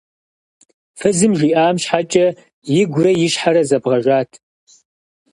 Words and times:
Фызым 0.99 1.33
жиӀам 1.39 1.75
щхьэкӀэ 1.81 2.27
игурэ 2.81 3.11
и 3.25 3.27
щхьэрэ 3.33 3.61
зэбгъэжат. 3.69 4.31